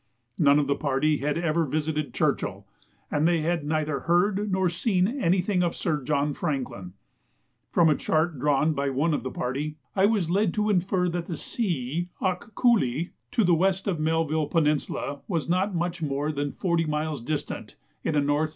None 0.39 0.57
of 0.57 0.65
the 0.65 0.73
party 0.75 1.17
had 1.17 1.37
ever 1.37 1.63
visited 1.63 2.11
Churchill, 2.11 2.65
and 3.11 3.27
they 3.27 3.41
had 3.41 3.63
neither 3.63 3.99
heard 3.99 4.51
nor 4.51 4.67
seen 4.67 5.07
anything 5.07 5.61
of 5.61 5.75
Sir 5.75 6.01
John 6.01 6.33
Franklin. 6.33 6.93
From 7.71 7.87
a 7.87 7.93
chart 7.93 8.39
drawn 8.39 8.73
by 8.73 8.89
one 8.89 9.13
of 9.13 9.21
the 9.21 9.29
party, 9.29 9.77
I 9.95 10.07
was 10.07 10.27
led 10.31 10.55
to 10.55 10.71
infer 10.71 11.07
that 11.09 11.27
the 11.27 11.37
sea 11.37 12.09
(Akkoolee), 12.19 13.11
to 13.29 13.43
the 13.43 13.53
west 13.53 13.87
of 13.87 13.99
Melville 13.99 14.47
Peninsula, 14.47 15.21
was 15.27 15.47
not 15.47 15.75
much 15.75 16.01
more 16.01 16.31
than 16.31 16.51
forty 16.51 16.85
miles 16.85 17.21
distant 17.21 17.75
in 18.03 18.15
a 18.15 18.17
N.N. 18.21 18.49